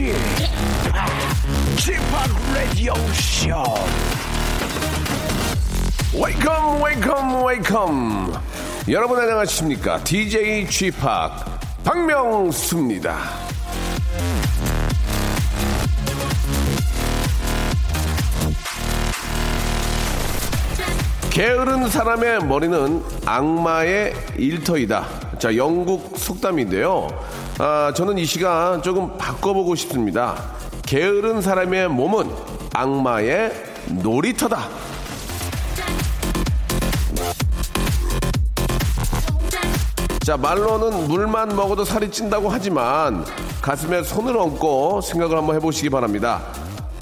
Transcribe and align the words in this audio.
G-Park 0.00 0.14
라디오 2.54 2.94
쇼. 3.12 3.50
Welcome 6.18 6.82
welcome 6.82 7.44
welcome. 7.44 8.32
여러분 8.88 9.20
안녕하십니까? 9.20 10.02
DJ 10.02 10.66
G-Park 10.70 11.84
박명수입니다. 11.84 13.18
게으른 21.28 21.90
사람의 21.90 22.44
머리는 22.46 23.02
악마의 23.26 24.14
일터이다. 24.38 25.38
자, 25.38 25.54
영국 25.54 26.16
속담인데요. 26.16 27.08
아, 27.62 27.92
저는 27.94 28.16
이 28.16 28.24
시간 28.24 28.82
조금 28.82 29.18
바꿔보고 29.18 29.74
싶습니다. 29.74 30.34
게으른 30.86 31.42
사람의 31.42 31.88
몸은 31.88 32.30
악마의 32.72 33.52
놀이터다. 34.02 34.66
자, 40.20 40.38
말로는 40.38 41.06
물만 41.08 41.54
먹어도 41.54 41.84
살이 41.84 42.10
찐다고 42.10 42.48
하지만 42.48 43.26
가슴에 43.60 44.04
손을 44.04 44.38
얹고 44.38 45.02
생각을 45.02 45.36
한번 45.36 45.54
해보시기 45.56 45.90
바랍니다. 45.90 46.40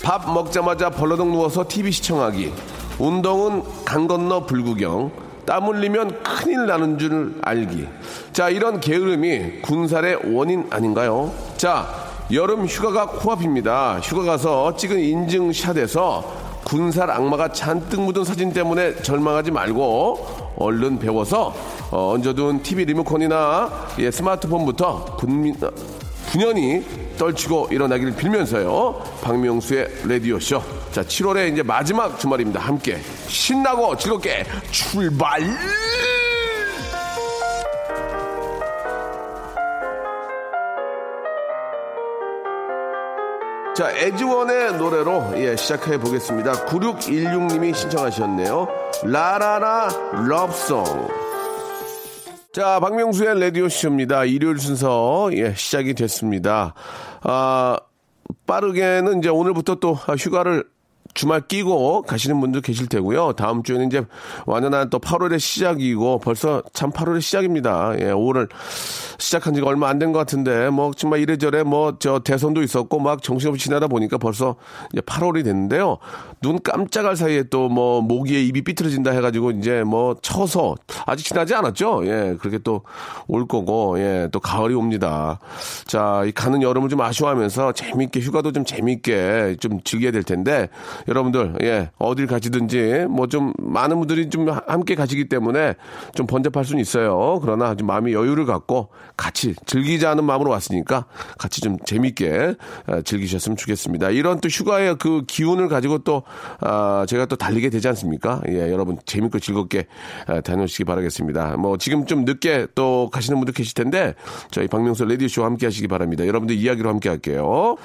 밥 0.02 0.28
먹자마자 0.28 0.90
벌러덩 0.90 1.30
누워서 1.30 1.68
TV 1.68 1.92
시청하기. 1.92 2.52
운동은 2.98 3.62
강 3.84 4.08
건너 4.08 4.44
불구경, 4.44 5.12
땀 5.48 5.64
흘리면 5.64 6.22
큰일 6.22 6.66
나는 6.66 6.98
줄 6.98 7.38
알기. 7.40 7.88
자, 8.34 8.50
이런 8.50 8.80
게으름이 8.80 9.62
군살의 9.62 10.34
원인 10.34 10.66
아닌가요? 10.68 11.32
자, 11.56 11.88
여름 12.34 12.66
휴가가 12.66 13.06
코앞입니다. 13.06 13.98
휴가 14.00 14.24
가서 14.24 14.76
찍은 14.76 15.00
인증샷에서 15.00 16.48
군살 16.64 17.10
악마가 17.10 17.48
잔뜩 17.48 18.02
묻은 18.02 18.24
사진 18.24 18.52
때문에 18.52 18.96
절망하지 18.96 19.50
말고 19.50 20.54
얼른 20.58 20.98
배워서 20.98 21.54
어, 21.90 22.12
얹어둔 22.12 22.62
TV 22.62 22.84
리모컨이나 22.84 23.70
예, 24.00 24.10
스마트폰부터 24.10 25.16
군민, 25.16 25.54
분연히 26.30 26.84
떨치고 27.16 27.68
일어나기를 27.70 28.16
빌면서요. 28.16 29.02
박명수의 29.22 29.88
라디오쇼. 30.06 30.77
자, 30.92 31.02
7월의 31.02 31.52
이제 31.52 31.62
마지막 31.62 32.18
주말입니다. 32.18 32.60
함께 32.60 32.98
신나고 33.28 33.96
즐겁게 33.96 34.44
출발! 34.70 35.42
자, 43.76 43.92
에즈원의 43.92 44.76
노래로 44.76 45.34
예, 45.36 45.54
시작해 45.54 45.98
보겠습니다. 45.98 46.66
9616님이 46.66 47.72
신청하셨네요. 47.72 48.66
라라라 49.04 49.88
럽송. 50.26 50.84
자, 52.52 52.80
박명수의 52.80 53.38
라디오쇼입니다. 53.40 54.24
일요일 54.24 54.58
순서, 54.58 55.30
예, 55.34 55.54
시작이 55.54 55.94
됐습니다. 55.94 56.74
아, 57.22 57.78
빠르게는 58.48 59.20
이제 59.20 59.28
오늘부터 59.28 59.76
또 59.76 59.92
휴가를 59.92 60.64
주말 61.14 61.40
끼고 61.40 62.02
가시는 62.02 62.40
분들 62.40 62.60
계실 62.60 62.86
테고요. 62.86 63.32
다음 63.32 63.62
주에는 63.62 63.86
이제 63.88 64.04
완연한 64.46 64.88
또 64.90 64.98
8월의 64.98 65.40
시작이고 65.40 66.18
벌써 66.20 66.62
참 66.72 66.90
8월의 66.90 67.20
시작입니다. 67.20 67.94
예, 67.98 68.04
5월 68.12 68.48
시작한 69.18 69.54
지가 69.54 69.66
얼마 69.66 69.88
안 69.88 69.98
된 69.98 70.12
것 70.12 70.18
같은데 70.20 70.70
뭐 70.70 70.92
정말 70.96 71.20
이래저래 71.20 71.62
뭐 71.64 71.98
저 71.98 72.20
대선도 72.20 72.62
있었고 72.62 73.00
막 73.00 73.22
정신없이 73.22 73.64
지나다 73.64 73.88
보니까 73.88 74.16
벌써 74.18 74.54
이제 74.92 75.00
8월이 75.00 75.42
됐는데요. 75.44 75.98
눈 76.40 76.60
깜짝할 76.62 77.16
사이에 77.16 77.44
또 77.44 77.68
뭐 77.68 78.00
모기에 78.00 78.42
입이 78.44 78.62
삐뚤어진다 78.62 79.10
해가지고 79.10 79.50
이제 79.52 79.82
뭐 79.82 80.16
쳐서 80.22 80.74
아직 81.06 81.24
지나지 81.24 81.54
않았죠. 81.54 82.02
예, 82.06 82.36
그렇게 82.38 82.58
또 82.58 82.82
올 83.26 83.46
거고 83.48 83.98
예, 83.98 84.28
또 84.32 84.38
가을이 84.40 84.74
옵니다. 84.74 85.38
자, 85.86 86.22
이 86.26 86.32
가는 86.32 86.62
여름을 86.62 86.88
좀 86.88 87.00
아쉬워하면서 87.00 87.72
재밌게 87.72 88.20
휴가도 88.20 88.52
좀 88.52 88.64
재밌게 88.64 89.56
좀 89.60 89.80
즐겨야 89.82 90.12
될 90.12 90.22
텐데 90.22 90.68
여러분들 91.06 91.54
예, 91.62 91.90
어딜 91.98 92.26
가시든지 92.26 93.06
뭐 93.08 93.28
좀 93.28 93.52
많은 93.58 93.98
분들이 93.98 94.28
좀 94.30 94.48
함께 94.66 94.94
가시기 94.94 95.28
때문에 95.28 95.74
좀 96.14 96.26
번잡할 96.26 96.64
수는 96.64 96.80
있어요. 96.80 97.38
그러나 97.40 97.74
좀 97.74 97.86
마음이 97.86 98.12
여유를 98.12 98.46
갖고 98.46 98.88
같이 99.16 99.54
즐기자는 99.66 100.24
마음으로 100.24 100.50
왔으니까 100.50 101.06
같이 101.38 101.60
좀 101.60 101.78
재밌게 101.84 102.54
어, 102.86 103.02
즐기셨으면 103.02 103.56
좋겠습니다. 103.56 104.10
이런 104.10 104.40
또 104.40 104.48
휴가의 104.48 104.96
그 104.96 105.22
기운을 105.26 105.68
가지고 105.68 105.98
또 105.98 106.22
아, 106.60 107.04
제가 107.08 107.26
또 107.26 107.36
달리게 107.36 107.70
되지 107.70 107.88
않습니까? 107.88 108.40
예, 108.48 108.70
여러분 108.72 108.98
재밌고 109.04 109.38
즐겁게 109.38 109.86
아, 110.26 110.40
다녀오시기 110.40 110.84
바라겠습니다. 110.84 111.56
뭐 111.56 111.76
지금 111.76 112.06
좀 112.06 112.24
늦게 112.24 112.68
또 112.74 113.10
가시는 113.12 113.38
분들 113.38 113.54
계실 113.54 113.74
텐데 113.74 114.14
저희 114.50 114.66
박명수 114.68 115.04
레디오쇼와 115.04 115.46
함께 115.46 115.66
하시기 115.66 115.86
바랍니다. 115.88 116.26
여러분들 116.26 116.56
이야기로 116.56 116.88
함께 116.88 117.08
할게요. 117.08 117.76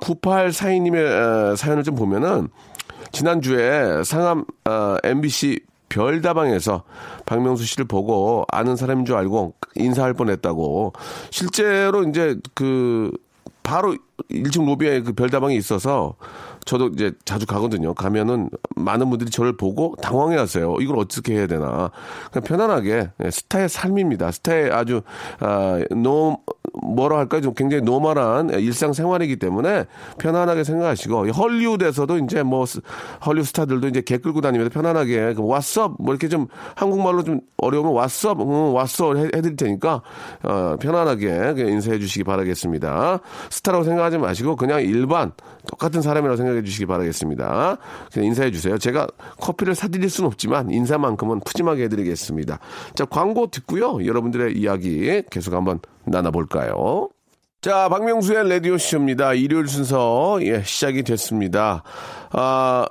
9842님의 0.00 1.56
사연을 1.56 1.82
좀 1.82 1.94
보면은 1.94 2.48
지난주에 3.12 4.02
상암 4.04 4.44
어, 4.66 4.96
MBC 5.04 5.60
별다방에서 5.88 6.84
박명수 7.26 7.64
씨를 7.64 7.84
보고 7.84 8.44
아는 8.48 8.76
사람인 8.76 9.04
줄 9.04 9.16
알고 9.16 9.54
인사할 9.74 10.14
뻔했다고 10.14 10.92
실제로 11.30 12.04
이제 12.04 12.36
그 12.54 13.10
바로 13.62 13.96
1층 14.30 14.66
로비에 14.66 15.02
그 15.02 15.12
별다방이 15.12 15.56
있어서 15.56 16.14
저도 16.64 16.88
이제 16.88 17.12
자주 17.24 17.46
가거든요. 17.46 17.94
가면은 17.94 18.50
많은 18.76 19.08
분들이 19.10 19.30
저를 19.30 19.56
보고 19.56 19.94
당황해 20.02 20.36
하세요. 20.36 20.76
이걸 20.80 20.98
어떻게 20.98 21.34
해야 21.34 21.46
되나. 21.46 21.90
그냥 22.30 22.44
편안하게 22.44 23.10
예, 23.24 23.30
스타의 23.30 23.68
삶입니다. 23.68 24.30
스타의 24.30 24.70
아주, 24.70 25.02
아, 25.40 25.80
노, 25.90 26.38
뭐라 26.82 27.18
할까요? 27.18 27.40
좀 27.40 27.54
굉장히 27.54 27.82
normal한 27.82 28.50
일상생활이기 28.50 29.36
때문에 29.36 29.84
편안하게 30.18 30.64
생각하시고 30.64 31.28
헐리우드에서도 31.28 32.18
이제 32.18 32.42
뭐 32.42 32.64
헐리우드 33.24 33.48
스타들도 33.48 33.88
이제 33.88 34.00
개 34.00 34.18
끌고 34.18 34.40
다니면서 34.40 34.70
편안하게 34.70 35.34
그 35.34 35.42
what's 35.42 35.83
up 35.83 35.96
뭐 35.98 36.14
이렇게 36.14 36.28
좀 36.28 36.46
한국말로 36.74 37.22
좀 37.22 37.40
어려우면 37.58 37.92
what's 37.92 38.28
up 38.28 38.40
응, 38.40 38.74
what's 38.74 39.19
up 39.19 39.34
해드릴 39.36 39.56
테니까 39.56 40.02
어, 40.42 40.76
편안하게 40.80 41.54
인사해 41.58 41.98
주시기 41.98 42.24
바라겠습니다. 42.24 43.20
스타라고 43.50 43.84
생각하지 43.84 44.18
마시고 44.18 44.56
그냥 44.56 44.82
일반 44.82 45.32
똑같은 45.68 46.02
사람이라고 46.02 46.36
생각해 46.36 46.62
주시기 46.62 46.86
바라겠습니다. 46.86 47.76
그냥 48.12 48.26
인사해 48.26 48.50
주세요. 48.50 48.78
제가 48.78 49.06
커피를 49.40 49.74
사드릴 49.74 50.08
수는 50.08 50.28
없지만 50.28 50.70
인사만큼은 50.70 51.40
푸짐하게 51.40 51.84
해드리겠습니다. 51.84 52.58
자 52.94 53.04
광고 53.04 53.48
듣고요. 53.48 54.04
여러분들의 54.04 54.56
이야기 54.56 55.22
계속 55.30 55.54
한번 55.54 55.80
나눠볼까요? 56.10 57.08
자, 57.60 57.88
박명수의 57.88 58.48
라디오쇼입니다. 58.48 59.34
일요일 59.34 59.68
순서, 59.68 60.38
예, 60.42 60.62
시작이 60.62 61.02
됐습니다. 61.02 61.82
아, 62.30 62.86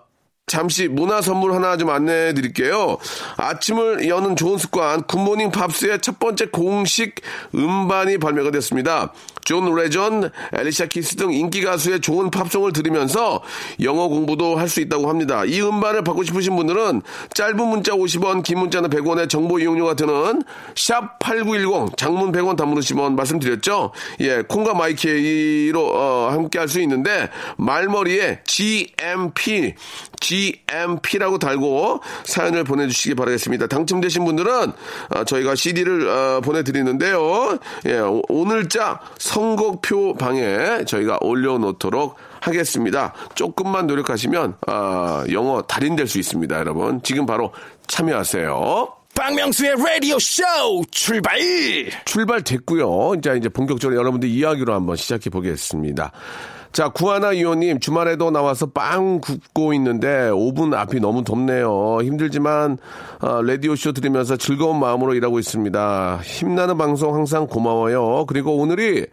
잠시 0.46 0.88
문화 0.88 1.22
선물 1.22 1.54
하나 1.54 1.78
좀 1.78 1.90
안내해 1.90 2.34
드릴게요. 2.34 2.98
아침을 3.38 4.08
여는 4.08 4.36
좋은 4.36 4.58
습관, 4.58 5.04
굿모닝 5.04 5.52
팝스의 5.52 6.02
첫 6.02 6.20
번째 6.20 6.48
공식 6.48 7.16
음반이 7.54 8.18
발매가 8.18 8.52
됐습니다. 8.52 9.14
존 9.44 9.74
레전, 9.76 10.30
엘리샤 10.54 10.86
키스 10.88 11.16
등 11.16 11.32
인기 11.34 11.64
가수의 11.64 12.02
좋은 12.02 12.30
팝송을 12.32 12.72
들으면서 12.74 13.42
영어 13.82 14.08
공부도 14.08 14.56
할 14.58 14.70
수 14.70 14.82
있다고 14.82 15.10
합니다. 15.10 15.44
이 15.46 15.60
음반을 15.62 16.04
받고 16.04 16.22
싶으신 16.24 16.56
분들은 16.56 17.02
짧은 17.34 17.58
문자 17.58 17.94
50원, 17.94 18.44
긴 18.44 18.60
문자는 18.60 18.90
100원의 18.92 19.28
정보 19.28 19.60
이용료가 19.60 19.96
드는 19.96 20.44
샵 20.76 21.18
8910, 21.18 21.98
장문 21.98 22.32
100원 22.32 22.56
단문 22.56 22.80
50원 22.80 23.14
말씀드렸죠? 23.16 23.92
예, 24.20 24.44
콩과 24.44 24.76
마이케이로 24.76 25.82
어, 25.82 26.30
함께 26.32 26.60
할 26.60 26.70
수 26.70 26.80
있는데 26.82 27.30
말머리에 27.58 28.42
GMP, 28.46 29.74
GMP라고 30.20 31.40
달고 31.40 32.02
사연을 32.26 32.64
보내주시기 32.64 33.16
바라겠습니다. 33.16 33.66
당첨되신 33.66 34.24
분들은 34.26 34.72
어, 35.16 35.24
저희가 35.24 35.56
CD를 35.56 36.08
어, 36.08 36.42
보내드리는데요. 36.42 37.58
예, 37.88 38.00
오늘자 38.30 39.00
선곡표 39.44 40.16
방에 40.16 40.84
저희가 40.86 41.18
올려놓도록 41.22 42.16
하겠습니다. 42.42 43.14
조금만 43.36 43.88
노력하시면 43.88 44.56
어, 44.68 45.24
영어 45.32 45.62
달인 45.62 45.96
될 45.96 46.08
수 46.10 46.20
있습니다, 46.20 46.58
여러분. 46.58 47.02
지금 47.04 47.26
바로 47.26 47.54
참여하세요. 47.88 48.94
박명수의 49.16 49.76
라디오 49.78 50.18
쇼 50.20 50.44
출발! 50.92 51.38
출발됐고요. 52.06 53.22
자 53.22 53.34
이제 53.34 53.48
본격적으로 53.50 53.98
여러분들 53.98 54.28
이야기로 54.30 54.74
한번 54.74 54.96
시작해 54.96 55.30
보겠습니다. 55.30 56.12
자, 56.72 56.90
구하나 56.90 57.32
이호님, 57.32 57.80
주말에도 57.80 58.30
나와서 58.30 58.68
빵 58.68 59.20
굽고 59.22 59.74
있는데, 59.74 60.30
5분 60.30 60.74
앞이 60.76 61.00
너무 61.00 61.24
덥네요. 61.24 62.00
힘들지만, 62.04 62.78
어, 63.22 63.42
라디오쇼 63.42 63.94
들으면서 63.94 64.38
즐거운 64.38 64.80
마음으로 64.80 65.16
일하고 65.16 65.40
있습니다. 65.40 66.20
힘나는 66.24 66.78
방송 66.78 67.16
항상 67.16 67.48
고마워요. 67.48 68.26
그리고 68.28 68.56
오늘이 68.58 69.08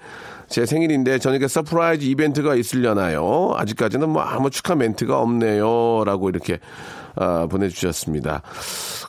제 0.49 0.67
생일인데 0.67 1.19
저녁에 1.19 1.49
surprise 1.49 2.05
이벤트가 2.05 2.55
있으려나요? 2.55 3.53
아직까지는 3.57 4.09
뭐 4.09 4.23
아무 4.23 4.51
축하 4.51 4.75
멘트가 4.75 5.19
없네요. 5.19 6.05
라고 6.05 6.29
이렇게 6.29 6.59
아, 7.19 7.47
보내주셨습니다. 7.51 8.43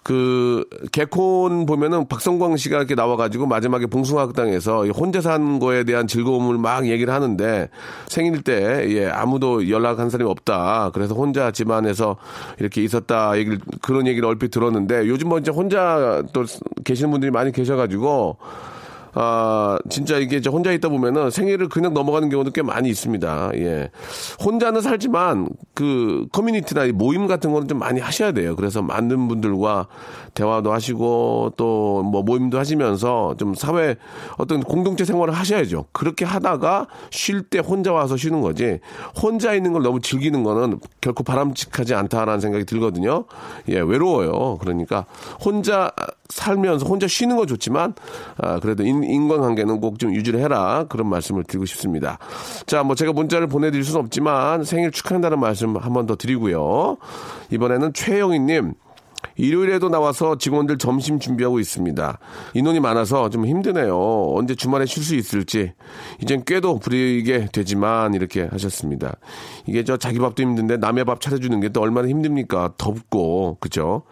그 0.04 0.64
개콘 0.94 1.66
보면은 1.66 2.08
박성광 2.08 2.56
씨가 2.56 2.78
이렇게 2.78 2.96
나와가지고 2.96 3.48
마지막에 3.48 3.86
봉숭아학당에서 3.86 4.86
혼자 4.88 5.20
산 5.20 5.60
거에 5.60 5.84
대한 5.84 6.08
즐거움을 6.08 6.58
막 6.58 6.88
얘기를 6.88 7.14
하는데 7.14 7.70
생일 8.08 8.42
때 8.44 8.88
예, 8.90 9.08
아무도 9.10 9.70
연락한 9.70 10.10
사람이 10.10 10.30
없다. 10.30 10.92
그래서 10.94 11.16
혼자 11.16 11.52
집안에서 11.52 12.16
이렇게 12.60 12.82
있었다 12.82 13.38
얘기를 13.38 13.60
그런 13.82 14.08
얘기를 14.08 14.28
얼핏 14.28 14.52
들었는데 14.52 15.08
요즘 15.08 15.28
뭐 15.28 15.40
이제 15.40 15.52
혼자 15.52 16.24
또 16.32 16.46
계시는 16.86 17.12
분들이 17.12 17.30
많이 17.30 17.52
계셔가지고 17.52 18.38
아, 19.20 19.80
진짜 19.90 20.18
이게 20.18 20.38
이제 20.38 20.50
혼자 20.50 20.72
있다 20.72 20.90
보면은 20.90 21.32
생일을 21.32 21.70
그냥 21.70 21.94
넘어가는 21.94 22.30
경우도 22.30 22.52
꽤 22.52 22.62
많이 22.62 22.90
있습니다. 22.90 23.52
예. 23.56 23.90
혼자는 24.44 24.82
살지만 24.82 25.50
그 25.74 26.28
커뮤니티나 26.32 26.86
모임 26.94 27.26
같은 27.28 27.52
거는 27.52 27.68
좀 27.68 27.80
많이 27.80 28.00
하셔야 28.00 28.32
돼요. 28.32 28.56
그래서 28.56 28.82
많은 28.82 29.28
분들과 29.28 29.88
대화도 30.34 30.72
하시고 30.72 31.54
또 31.58 31.88
뭐 32.08 32.22
모임도 32.24 32.58
하시면서 32.58 33.36
좀 33.38 33.54
사회 33.54 33.96
어떤 34.38 34.62
공동체 34.62 35.06
생활을 35.06 35.34
하셔야죠. 35.34 35.86
그렇게 35.92 36.26
하다가 36.26 36.88
쉴 37.12 37.44
때 37.44 37.60
혼자 37.60 37.92
와서 37.92 38.18
쉬는 38.18 38.42
거지. 38.42 38.80
혼자 39.22 39.54
있는 39.54 39.74
걸 39.74 39.84
너무 39.84 40.00
즐기는 40.00 40.44
거는 40.44 40.80
결코 41.02 41.24
바람직하지 41.24 41.94
않다라는 41.96 42.40
생각이 42.40 42.66
들거든요. 42.66 43.26
예, 43.70 43.80
외로워요. 43.80 44.58
그러니까 44.60 45.06
혼자 45.44 45.92
살면서 46.30 46.86
혼자 46.86 47.08
쉬는 47.08 47.36
건 47.38 47.48
좋지만 47.48 47.94
아, 48.38 48.60
그래도 48.60 48.84
인, 48.84 49.04
인간관계는 49.04 49.80
꼭 49.80 49.98
좀 49.98 50.14
유지를 50.14 50.40
해라 50.42 50.86
그런 50.90 51.08
말씀을 51.10 51.44
드리고 51.44 51.66
싶습니다. 51.66 52.20
자, 52.68 52.84
뭐 52.84 52.96
제가 52.96 53.14
문자를 53.14 53.48
보내드릴 53.48 53.84
수는 53.84 54.00
없지만 54.02 54.64
생일 54.64 54.92
축하한다는 54.92 55.40
말씀 55.40 55.76
한 55.78 55.94
번 55.94 56.06
더 56.06 56.16
드리고요. 56.16 56.98
이번에는 57.52 57.94
최영희님. 57.94 58.74
일요일에도 59.36 59.90
나와서 59.90 60.38
직원들 60.38 60.78
점심 60.80 61.20
준비하고 61.20 61.60
있습니다. 61.60 62.20
인원이 62.56 62.80
많아서 62.80 63.30
좀 63.30 63.46
힘드네요. 63.46 64.34
언제 64.36 64.56
주말에 64.56 64.86
쉴 64.86 65.04
수 65.04 65.16
있을지. 65.16 65.74
이젠 66.22 66.44
꽤도 66.46 66.80
부리게 66.80 67.50
되지만 67.52 68.14
이렇게 68.16 68.44
하셨습니다. 68.52 69.16
이게 69.68 69.84
저 69.84 69.98
자기 69.98 70.18
밥도 70.20 70.42
힘든데 70.42 70.78
남의 70.78 71.06
밥 71.06 71.22
차려주는 71.22 71.60
게 71.62 71.70
또 71.70 71.82
얼마나 71.82 72.08
힘듭니까? 72.08 72.74
덥고 72.78 73.58
그죠? 73.60 74.04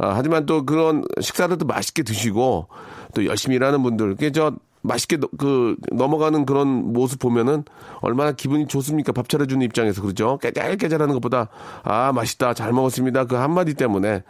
아, 0.00 0.12
하지만 0.14 0.46
또 0.46 0.64
그런 0.64 1.04
식사를 1.20 1.56
또 1.58 1.66
맛있게 1.66 2.02
드시고 2.02 2.68
또 3.14 3.26
열심히 3.26 3.56
일하는 3.56 3.82
분들, 3.82 4.16
그저 4.16 4.52
맛있게 4.82 5.18
그 5.38 5.76
넘어가는 5.92 6.46
그런 6.46 6.92
모습 6.92 7.18
보면은 7.18 7.64
얼마나 8.00 8.32
기분이 8.32 8.66
좋습니까? 8.66 9.12
밥 9.12 9.28
차려주는 9.28 9.62
입장에서 9.66 10.02
그렇죠. 10.02 10.38
깨잘깨잘하는 10.38 11.14
것보다 11.14 11.48
아 11.82 12.12
맛있다 12.12 12.54
잘 12.54 12.72
먹었습니다 12.72 13.24
그 13.24 13.36
한마디 13.36 13.74
때문에 13.74 14.22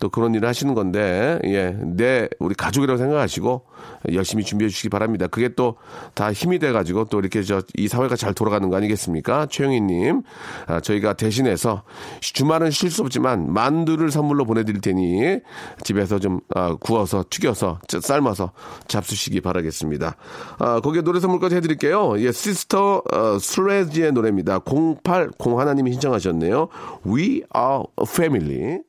또 0.00 0.08
그런 0.08 0.34
일을 0.34 0.48
하시는 0.48 0.74
건데 0.74 1.38
예내 1.44 2.28
우리 2.38 2.54
가족이라고 2.54 2.98
생각하시고 2.98 3.62
열심히 4.12 4.44
준비해 4.44 4.68
주시기 4.68 4.88
바랍니다. 4.88 5.26
그게 5.26 5.48
또 5.54 5.76
다 6.14 6.32
힘이 6.32 6.58
돼 6.58 6.72
가지고 6.72 7.04
또 7.04 7.18
이렇게 7.20 7.42
저 7.42 7.62
이 7.76 7.86
사회가 7.86 8.16
잘 8.16 8.34
돌아가는 8.34 8.68
거 8.68 8.76
아니겠습니까? 8.76 9.46
최영희님 9.50 10.22
아, 10.66 10.80
저희가 10.80 11.12
대신해서 11.14 11.82
주말은 12.20 12.70
쉴 12.70 12.90
수 12.90 13.02
없지만 13.02 13.52
만두를 13.52 14.10
선물로 14.10 14.44
보내드릴 14.44 14.80
테니 14.80 15.40
집에서 15.84 16.18
좀 16.18 16.40
아, 16.54 16.74
구워서 16.80 17.24
튀겨서 17.28 17.78
삶아서 18.00 18.52
잡수시기 18.88 19.40
바라겠습니다. 19.40 19.97
있습니다. 19.98 20.16
아, 20.58 20.80
거기에 20.80 21.02
노래 21.02 21.20
선물까지 21.20 21.56
해드릴게요. 21.56 22.14
예, 22.20 22.32
시스터 22.32 23.02
어, 23.12 23.38
스레지의 23.38 24.12
노래입니다. 24.12 24.60
0801 24.64 25.58
하나님이 25.58 25.92
신청하셨네요. 25.92 26.68
We 27.06 27.42
are 27.54 27.82
a 28.00 28.06
family. 28.06 28.80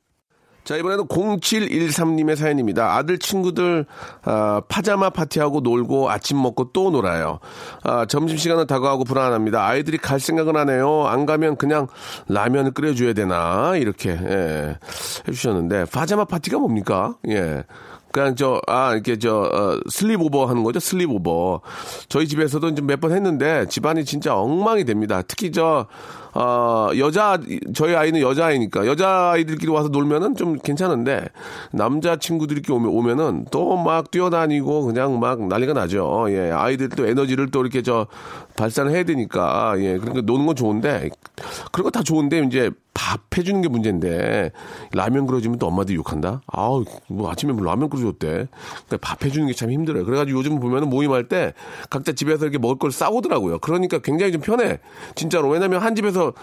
자, 0.64 0.76
이번에는 0.76 1.08
0713님의 1.08 2.36
사연입니다. 2.36 2.96
아들 2.96 3.18
친구들, 3.18 3.88
아, 4.24 4.62
파자마 4.70 5.10
파티하고 5.10 5.62
놀고 5.62 6.12
아침 6.12 6.40
먹고 6.40 6.72
또 6.74 6.92
놀아요. 6.92 7.40
아, 7.84 8.06
점심시간은 8.06 8.68
다가오고 8.68 9.04
불안합니다. 9.06 9.66
아이들이 9.66 9.98
갈 9.98 10.20
생각은 10.20 10.56
하네요. 10.58 11.08
안 11.08 11.26
가면 11.26 11.56
그냥 11.56 11.88
라면을 12.28 12.72
끓여줘야 12.72 13.14
되나? 13.14 13.78
이렇게, 13.78 14.12
예, 14.12 14.78
해주셨는데, 15.28 15.86
파자마 15.86 16.26
파티가 16.26 16.60
뭡니까? 16.60 17.16
예. 17.30 17.64
그냥 18.12 18.36
저, 18.36 18.62
아, 18.68 18.94
이렇게 18.94 19.18
저, 19.18 19.42
어, 19.42 19.80
sleepover 19.90 20.46
하는 20.46 20.64
거죠. 20.64 20.80
sleepover. 20.80 21.62
저희 22.08 22.28
집에서도 22.28 22.76
좀 22.76 22.85
몇 22.85 23.00
번 23.00 23.12
했는데 23.12 23.66
집안이 23.68 24.06
진짜 24.06 24.36
엉망이 24.36 24.86
됩니다. 24.86 25.22
특히 25.22 25.52
저, 25.52 25.88
어, 26.34 26.90
여자, 26.98 27.40
저희 27.74 27.96
아이는 27.96 28.22
여자아이니까, 28.22 28.86
여자아이들끼리 28.86 29.72
와서 29.72 29.90
놀면은 29.90 30.36
좀 30.36 30.58
괜찮은데, 30.60 31.26
남자 31.72 32.16
친구들끼리 32.18 32.74
오면, 32.74 32.90
오면은 32.92 33.46
또 33.52 33.76
막 33.80 34.12
뛰어다니고 34.12 34.84
그냥 34.86 35.20
막 35.20 35.42
난리가 35.48 35.74
나죠. 35.74 36.26
예, 36.30 36.52
아이들 36.52 36.90
또 36.90 37.08
에너지를 37.08 37.50
또 37.52 37.62
이렇게 37.62 37.82
저 37.82 38.08
발산을 38.58 38.92
해야 38.92 39.04
되니까, 39.04 39.74
예, 39.78 39.98
그러니까 39.98 40.22
노는 40.22 40.46
건 40.46 40.56
좋은데, 40.56 41.10
그런 41.72 41.84
거 41.86 41.90
다 41.90 42.04
좋은데, 42.04 42.44
이제 42.46 42.70
밥 42.94 43.22
해주는 43.38 43.62
게 43.62 43.70
문제인데, 43.70 44.52
라면 44.92 45.26
끓여주면 45.26 45.58
또 45.60 45.68
엄마들이 45.68 45.96
욕한다? 45.96 46.42
아우, 46.48 46.84
뭐 47.08 47.32
아침에 47.32 47.54
뭐 47.54 47.64
라면 47.64 47.90
끓여줬대. 47.90 48.28
그러니까 48.28 48.98
밥 49.00 49.24
해주는 49.24 49.48
게 49.48 49.54
참 49.54 49.72
힘들어요. 49.72 50.04
그래가지고 50.06 50.38
요즘 50.38 50.60
보면은 50.60 50.90
모임할 50.90 51.30
때 51.30 51.54
각자 51.90 52.12
집에서 52.12 52.44
이렇게 52.46 52.58
먹을 52.58 52.78
걸 52.78 52.92
싸우더라고요. 52.92 53.60
그러니까 53.60 54.00
굉장히 54.00 54.34
좀 54.34 54.42
편해. 54.42 54.80
진짜로. 55.16 55.48
왜냐면 55.50 55.82
한 55.82 55.96
집에서 55.96 56.19
집에서 56.20 56.34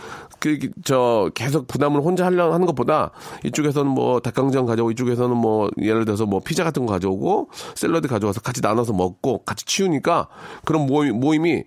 그, 0.40 0.58
저, 0.84 1.30
계속 1.34 1.66
부담을 1.66 2.00
혼자 2.00 2.24
하려 2.24 2.52
하는 2.52 2.66
것보다 2.66 3.10
이쪽에서는 3.44 3.90
뭐 3.90 4.20
닭강정 4.20 4.64
가져오고 4.66 4.90
이쪽에서는 4.92 5.36
뭐 5.36 5.68
예를 5.80 6.04
들어서 6.04 6.24
뭐 6.24 6.40
피자 6.40 6.64
같은 6.64 6.86
거 6.86 6.92
가져오고 6.94 7.50
샐러드 7.74 8.08
가져와서 8.08 8.40
같이 8.40 8.62
나눠서 8.62 8.94
먹고 8.94 9.44
같이 9.44 9.64
치우니까 9.66 10.28
그런 10.64 10.86
모임, 10.86 11.20
모임이 11.20 11.64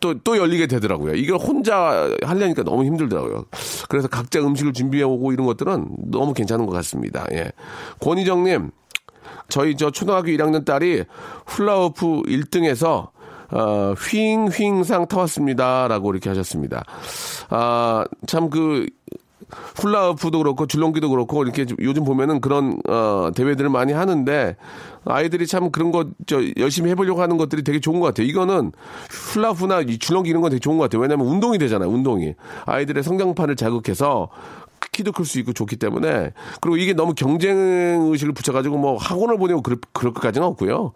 또, 0.00 0.16
또 0.22 0.36
열리게 0.36 0.68
되더라고요. 0.68 1.14
이걸 1.14 1.38
혼자 1.38 2.08
하려니까 2.22 2.62
너무 2.62 2.84
힘들더라고요. 2.84 3.46
그래서 3.88 4.06
각자 4.06 4.38
음식을 4.40 4.72
준비해오고 4.72 5.32
이런 5.32 5.46
것들은 5.46 5.88
너무 6.10 6.34
괜찮은 6.34 6.66
것 6.66 6.72
같습니다. 6.72 7.26
예. 7.32 7.50
권희정님, 8.00 8.70
저희 9.48 9.76
저 9.76 9.90
초등학교 9.90 10.28
1학년 10.28 10.64
딸이 10.64 11.04
훌라후프 11.46 12.22
1등에서 12.26 13.08
어, 13.50 13.94
휘잉휘잉상 13.98 15.06
타왔습니다. 15.08 15.88
라고 15.88 16.12
이렇게 16.12 16.28
하셨습니다. 16.28 16.84
아, 17.50 18.04
참 18.26 18.50
그, 18.50 18.86
훌라후프도 19.76 20.38
그렇고 20.38 20.66
줄넘기도 20.66 21.08
그렇고 21.08 21.42
이렇게 21.42 21.64
요즘 21.80 22.04
보면은 22.04 22.40
그런 22.40 22.78
어 22.86 23.30
대회들을 23.34 23.70
많이 23.70 23.92
하는데 23.92 24.56
아이들이 25.04 25.46
참 25.46 25.70
그런 25.70 25.90
거 25.90 26.04
저 26.26 26.42
열심히 26.58 26.90
해보려고 26.90 27.22
하는 27.22 27.38
것들이 27.38 27.64
되게 27.64 27.80
좋은 27.80 28.00
것 28.00 28.06
같아요. 28.06 28.26
이거는 28.26 28.72
훌라후나 29.10 29.84
줄넘기 29.98 30.28
이런 30.28 30.42
건 30.42 30.50
되게 30.50 30.60
좋은 30.60 30.76
것 30.76 30.84
같아요. 30.84 31.00
왜냐하면 31.00 31.26
운동이 31.26 31.56
되잖아요. 31.58 31.88
운동이 31.88 32.34
아이들의 32.66 33.02
성장판을 33.02 33.56
자극해서 33.56 34.28
키도 34.92 35.12
클 35.12 35.24
수 35.24 35.38
있고 35.38 35.52
좋기 35.52 35.76
때문에 35.76 36.32
그리고 36.60 36.76
이게 36.76 36.92
너무 36.92 37.14
경쟁 37.14 37.56
의식을 38.10 38.32
붙여가지고 38.34 38.76
뭐 38.78 38.96
학원을 38.96 39.38
보내고 39.38 39.62
그럴, 39.62 39.78
그럴 39.92 40.12
것까지는 40.12 40.46
없고요. 40.48 40.92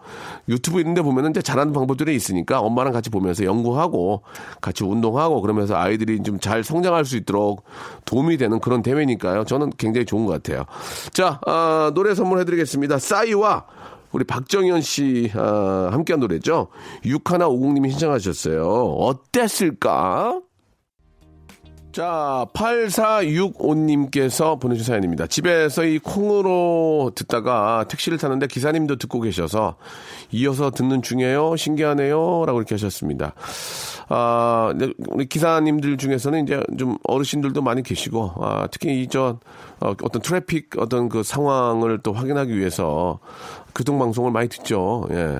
유튜브 0.48 0.80
있는데 0.80 1.02
보면은 1.02 1.30
이제 1.30 1.40
잘하는 1.40 1.72
방법들이 1.72 2.14
있으니까 2.14 2.60
엄마랑 2.60 2.92
같이 2.92 3.10
보면서 3.10 3.44
연구하고 3.44 4.22
같이 4.60 4.84
운동하고 4.84 5.40
그러면서 5.40 5.76
아이들이 5.76 6.22
좀 6.22 6.42
잘 6.42 6.64
성장할 6.64 7.04
수 7.04 7.16
있도록 7.16 7.62
도움이 8.04 8.36
되는 8.36 8.58
그런 8.58 8.82
대회니까요. 8.82 9.44
저는 9.44 9.70
굉장히 9.78 10.04
좋은 10.04 10.26
것 10.26 10.32
같아요. 10.32 10.64
자, 11.12 11.40
아, 11.46 11.92
노래 11.94 12.14
선물해드리겠습니다. 12.14 12.98
싸이와 12.98 13.64
우리 14.10 14.24
박정현 14.24 14.80
씨 14.82 15.30
아, 15.34 15.88
함께한 15.92 16.20
노래죠. 16.20 16.68
6150님이 17.04 17.90
신청하셨어요. 17.90 18.64
어땠을까? 18.66 20.40
자, 21.92 22.46
8465님께서 22.54 24.58
보내주신 24.58 24.92
사연입니다. 24.92 25.26
집에서 25.26 25.84
이 25.84 25.98
콩으로 25.98 27.12
듣다가 27.14 27.84
택시를 27.86 28.16
타는데 28.16 28.46
기사님도 28.46 28.96
듣고 28.96 29.20
계셔서 29.20 29.76
이어서 30.30 30.70
듣는 30.70 31.02
중이에요. 31.02 31.56
신기하네요. 31.56 32.44
라고 32.46 32.60
이렇게 32.60 32.76
하셨습니다. 32.76 33.34
아, 34.08 34.72
우리 35.08 35.26
기사님들 35.26 35.98
중에서는 35.98 36.44
이제 36.44 36.62
좀 36.78 36.96
어르신들도 37.04 37.60
많이 37.60 37.82
계시고, 37.82 38.32
아, 38.40 38.68
특히 38.70 39.02
이 39.02 39.08
저, 39.08 39.38
어, 39.80 39.94
어떤 40.02 40.22
트래픽 40.22 40.70
어떤 40.78 41.10
그 41.10 41.22
상황을 41.22 41.98
또 42.02 42.14
확인하기 42.14 42.56
위해서 42.56 43.18
교통방송을 43.74 44.30
많이 44.30 44.48
듣죠. 44.48 45.06
예. 45.10 45.38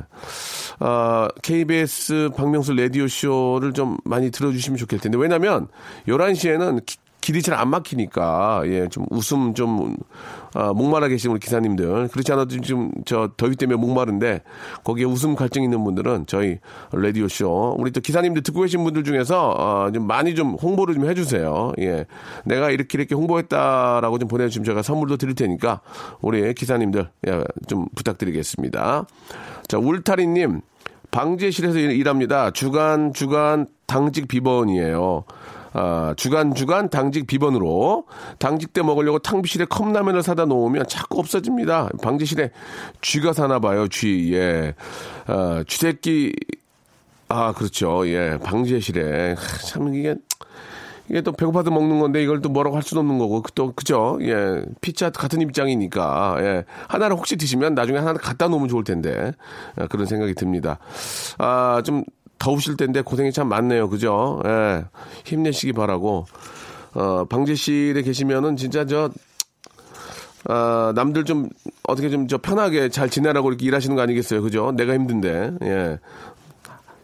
어, 0.81 1.29
KBS 1.43 2.31
박명수 2.37 2.73
라디오 2.75 3.07
쇼를 3.07 3.73
좀 3.73 3.99
많이 4.05 4.31
들어주시면 4.31 4.79
좋겠을 4.79 5.03
텐데 5.03 5.19
왜냐면 5.19 5.69
11시에는 6.09 6.85
기, 6.87 6.97
길이 7.23 7.41
잘 7.41 7.55
안 7.59 7.69
막히니까 7.71 8.63
예 8.67 8.89
좀 8.91 9.07
웃음 9.11 9.55
좀 9.55 9.97
아, 10.55 10.73
목마라 10.75 11.09
계신 11.09 11.31
우리 11.31 11.41
기사님들 11.41 12.09
그렇지 12.09 12.31
않아도 12.33 12.61
지금 12.61 12.91
저 13.07 13.31
더위 13.39 13.57
때문에 13.57 13.79
목마른데 13.79 14.43
거기에 14.85 15.07
웃음 15.07 15.35
갈증 15.35 15.63
있는 15.63 15.83
분들은 15.83 16.27
저희 16.27 16.59
라디오 16.93 17.29
쇼 17.29 17.75
우리 17.79 17.91
또 17.93 18.01
기사님들 18.01 18.43
듣고 18.43 18.61
계신 18.63 18.85
분들 18.85 19.05
중에서 19.05 19.55
어, 19.57 19.91
좀 19.93 20.07
많이 20.07 20.35
좀 20.35 20.57
홍보를 20.61 20.95
좀 20.95 21.09
해주세요. 21.09 21.73
예 21.79 22.05
내가 22.45 22.71
이렇게 22.71 22.99
이렇게 22.99 23.15
홍보했다라고 23.15 24.19
좀 24.19 24.29
보내주시면 24.29 24.65
제가 24.67 24.83
선물도 24.83 25.17
드릴 25.17 25.35
테니까 25.35 25.81
우리 26.21 26.53
기사님들 26.53 27.09
예, 27.29 27.45
좀 27.69 27.87
부탁드리겠습니다. 27.95 29.07
자 29.69 29.79
울타리님 29.79 30.61
방제실에서 31.11 31.79
일합니다. 31.79 32.51
주간 32.51 33.13
주간 33.13 33.67
당직 33.87 34.29
비번이에요. 34.29 35.25
아, 35.73 36.15
주간 36.17 36.55
주간 36.55 36.89
당직 36.89 37.27
비번으로 37.27 38.07
당직 38.39 38.73
때 38.73 38.83
먹으려고 38.83 39.19
탕비실에 39.19 39.67
컵라면을 39.67 40.23
사다 40.23 40.45
놓으면 40.45 40.87
자꾸 40.89 41.19
없어집니다. 41.21 41.91
방지실에 42.03 42.51
쥐가 43.01 43.33
사나 43.33 43.59
봐요. 43.59 43.89
쥐. 43.89 44.33
예. 44.35 44.75
아, 45.27 45.65
쥐새끼 45.67 46.35
아, 47.29 47.53
그렇죠. 47.53 48.07
예. 48.09 48.39
방제실에 48.43 49.37
참 49.67 49.95
이게 49.95 50.15
이게 51.09 51.21
또 51.21 51.33
배고파서 51.33 51.71
먹는 51.71 52.01
건데 52.01 52.23
이걸 52.23 52.41
또 52.41 52.49
뭐라고 52.49 52.77
할 52.77 52.83
수도 52.83 53.01
없는 53.01 53.19
거고 53.19 53.43
또 53.55 53.73
그죠 53.73 54.19
예 54.23 54.63
피자 54.81 55.11
같은 55.11 55.41
입장이니까 55.41 56.37
예 56.41 56.65
하나를 56.89 57.17
혹시 57.17 57.37
드시면 57.37 57.75
나중에 57.75 57.99
하나 57.99 58.15
갖다 58.15 58.49
놓으면 58.49 58.69
좋을 58.69 58.85
텐데 58.85 59.33
아, 59.77 59.87
그런 59.89 60.07
생각이 60.07 60.35
듭니다 60.35 60.79
아좀 61.39 62.05
더우실 62.43 62.77
텐데 62.77 63.03
고생이 63.03 63.33
참 63.33 63.49
많네요. 63.49 63.89
그죠? 63.89 64.43
예. 64.45 64.85
힘내시기 65.25 65.73
바라고. 65.73 66.27
어, 66.95 67.25
방제실에 67.29 68.03
계시면은 68.03 68.57
진짜 68.57 68.85
저, 68.85 69.11
아, 70.49 70.93
남들 70.97 71.25
좀 71.25 71.49
어떻게 71.85 72.11
좀 72.11 72.27
저 72.27 72.39
편하게 72.39 72.89
잘 72.89 73.09
지내라고 73.09 73.49
이렇게 73.49 73.65
일하시는 73.67 73.95
거 73.95 74.03
아니겠어요? 74.03 74.43
그죠? 74.43 74.73
내가 74.73 74.93
힘든데. 74.93 75.53
예. 75.63 75.99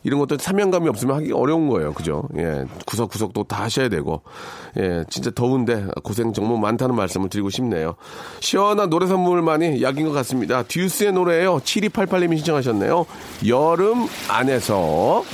이런 0.09 0.19
것도 0.21 0.39
사명감이 0.39 0.89
없으면 0.89 1.17
하기 1.17 1.33
어려운 1.33 1.69
거예요. 1.69 1.93
그죠? 1.93 2.25
예. 2.39 2.65
구석구석도 2.87 3.45
다 3.45 3.65
하셔야 3.65 3.91
되고. 3.91 4.23
예. 4.79 5.05
진짜 5.11 5.31
더운데 5.31 5.87
고생 6.03 6.33
정말 6.33 6.59
많다는 6.61 6.95
말씀을 6.95 7.29
드리고 7.29 7.51
싶네요. 7.51 7.95
시원한 8.41 8.89
노래 8.89 9.07
선물만이 9.07 9.83
약인 9.83 10.07
것 10.07 10.13
같습니다. 10.13 10.63
듀스의 10.63 11.13
노래예요. 11.13 11.59
7288님이 11.59 12.39
신청하셨네요. 12.39 13.05
여름 13.47 14.07
안에서. 14.31 15.25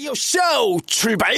라디오 0.00 0.14
쇼 0.14 0.38
출발! 0.86 1.34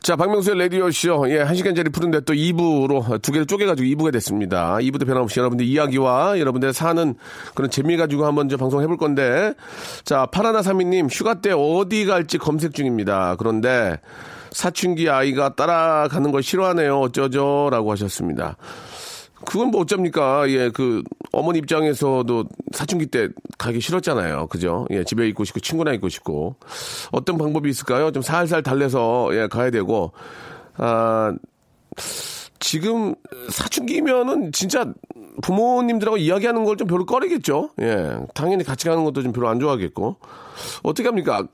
자, 0.00 0.16
박명수의 0.16 0.58
라디오쇼. 0.58 1.26
예, 1.28 1.40
한 1.40 1.54
시간짜리 1.54 1.90
푸른데 1.90 2.20
또 2.20 2.32
2부로 2.32 3.20
두 3.20 3.30
개를 3.30 3.46
쪼개가지고 3.46 3.86
2부가 3.86 4.10
됐습니다. 4.14 4.76
2부도 4.76 5.06
변함없이 5.06 5.38
여러분들 5.38 5.66
이야기와 5.66 6.40
여러분들 6.40 6.72
사는 6.72 7.14
그런 7.54 7.70
재미 7.70 7.98
가지고 7.98 8.24
한번 8.24 8.48
저 8.48 8.56
방송 8.56 8.80
해볼 8.80 8.96
건데. 8.96 9.52
자, 10.04 10.24
파라나 10.24 10.62
사미님, 10.62 11.08
휴가 11.08 11.42
때 11.42 11.52
어디 11.52 12.06
갈지 12.06 12.38
검색 12.38 12.72
중입니다. 12.72 13.36
그런데 13.38 14.00
사춘기 14.50 15.10
아이가 15.10 15.54
따라가는 15.54 16.32
걸 16.32 16.42
싫어하네요. 16.42 17.00
어쩌죠? 17.00 17.68
라고 17.70 17.92
하셨습니다. 17.92 18.56
그건 19.46 19.70
뭐 19.70 19.82
어쩝니까? 19.82 20.48
예, 20.50 20.70
그 20.70 21.02
어머니 21.32 21.58
입장에서도 21.58 22.44
사춘기 22.72 23.06
때 23.06 23.28
가기 23.58 23.80
싫었잖아요. 23.80 24.46
그죠? 24.48 24.86
예, 24.90 25.04
집에 25.04 25.28
있고 25.28 25.44
싶고 25.44 25.60
친구나 25.60 25.92
있고 25.92 26.08
싶고 26.08 26.56
어떤 27.12 27.38
방법이 27.38 27.68
있을까요? 27.68 28.10
좀 28.12 28.22
살살 28.22 28.62
달래서 28.62 29.30
예, 29.32 29.46
가야 29.48 29.70
되고 29.70 30.12
아 30.76 31.34
지금 32.64 33.14
사춘기면은 33.50 34.50
진짜 34.52 34.86
부모님들하고 35.42 36.16
이야기하는 36.16 36.64
걸 36.64 36.74
좀 36.76 36.88
별로 36.88 37.04
꺼리겠죠. 37.04 37.70
예. 37.82 38.16
당연히 38.34 38.64
같이 38.64 38.88
가는 38.88 39.04
것도 39.04 39.22
좀 39.22 39.32
별로 39.32 39.48
안 39.48 39.60
좋아하겠고. 39.60 40.16
어떻게 40.82 41.06
합니까? 41.06 41.46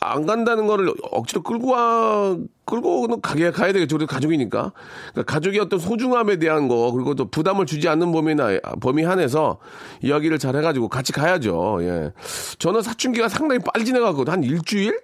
안 0.00 0.26
간다는 0.26 0.66
거를 0.66 0.92
억지로 1.10 1.42
끌고 1.42 1.70
와, 1.70 2.36
끌고 2.66 3.20
가게 3.22 3.50
가야 3.50 3.72
되겠죠. 3.72 3.96
우리 3.96 4.04
가족이니까. 4.06 4.72
그러니까 5.12 5.32
가족의 5.32 5.58
어떤 5.60 5.78
소중함에 5.78 6.36
대한 6.36 6.68
거, 6.68 6.92
그리고 6.92 7.14
또 7.14 7.30
부담을 7.30 7.64
주지 7.64 7.88
않는 7.88 8.12
범위나, 8.12 8.58
범위 8.80 9.04
한해서 9.04 9.58
이야기를 10.02 10.38
잘 10.38 10.54
해가지고 10.54 10.88
같이 10.88 11.12
가야죠. 11.12 11.78
예. 11.80 12.12
저는 12.58 12.82
사춘기가 12.82 13.28
상당히 13.30 13.60
빨리 13.64 13.86
지나가거든요. 13.86 14.32
한 14.32 14.44
일주일? 14.44 15.00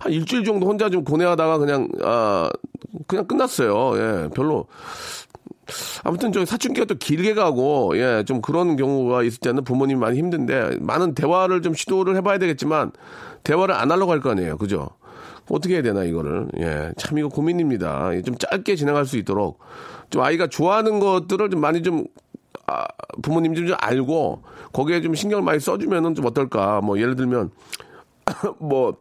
한 0.00 0.12
일주일 0.12 0.44
정도 0.44 0.66
혼자 0.66 0.88
좀 0.90 1.04
고뇌하다가 1.04 1.58
그냥, 1.58 1.88
아, 2.02 2.50
그냥 3.06 3.26
끝났어요. 3.26 3.96
예. 3.96 4.28
별로. 4.34 4.66
아무튼 6.04 6.30
저 6.32 6.44
사춘기가 6.44 6.86
또 6.86 6.94
길게 6.94 7.34
가고 7.34 7.98
예 7.98 8.22
좀 8.24 8.40
그런 8.40 8.76
경우가 8.76 9.24
있을 9.24 9.40
때는 9.40 9.64
부모님이 9.64 9.98
많이 9.98 10.16
힘든데 10.18 10.78
많은 10.80 11.14
대화를 11.14 11.60
좀 11.62 11.74
시도를 11.74 12.14
해봐야 12.16 12.38
되겠지만 12.38 12.92
대화를 13.42 13.74
안 13.74 13.90
하려고 13.90 14.12
할 14.12 14.20
거 14.20 14.30
아니에요 14.30 14.58
그죠 14.58 14.90
어떻게 15.50 15.74
해야 15.74 15.82
되나 15.82 16.04
이거를 16.04 16.46
예 16.60 16.92
참 16.96 17.18
이거 17.18 17.28
고민입니다 17.28 18.14
예, 18.14 18.22
좀 18.22 18.36
짧게 18.38 18.76
지나갈 18.76 19.06
수 19.06 19.16
있도록 19.16 19.58
좀 20.10 20.22
아이가 20.22 20.46
좋아하는 20.46 21.00
것들을 21.00 21.50
좀 21.50 21.60
많이 21.60 21.82
좀 21.82 22.04
아, 22.68 22.84
부모님 23.22 23.56
좀 23.56 23.66
알고 23.76 24.42
거기에 24.72 25.00
좀 25.00 25.16
신경을 25.16 25.42
많이 25.42 25.58
써주면은 25.58 26.14
좀 26.14 26.26
어떨까 26.26 26.80
뭐 26.80 27.00
예를 27.00 27.16
들면 27.16 27.50
뭐 28.60 28.98